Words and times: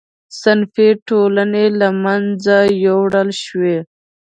صنفي 0.41 0.87
ټولنې 1.07 1.65
له 1.79 1.89
منځه 2.03 2.57
یووړل 2.85 3.29
شوې. 3.43 3.77